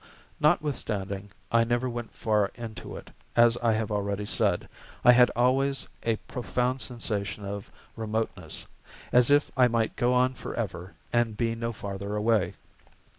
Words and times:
Notwithstanding 0.39 1.29
I 1.51 1.63
never 1.63 1.87
went 1.87 2.11
far 2.15 2.51
into 2.55 2.95
it, 2.97 3.11
as 3.35 3.55
I 3.57 3.73
have 3.73 3.91
already 3.91 4.25
said, 4.25 4.67
I 5.05 5.11
had 5.11 5.29
always 5.35 5.87
a 6.01 6.15
profound 6.15 6.81
sensation 6.81 7.45
of 7.45 7.69
remoteness; 7.95 8.65
as 9.11 9.29
if 9.29 9.51
I 9.55 9.67
might 9.67 9.95
go 9.95 10.11
on 10.11 10.33
forever, 10.33 10.95
and 11.13 11.37
be 11.37 11.53
no 11.53 11.71
farther 11.71 12.15
away. 12.15 12.55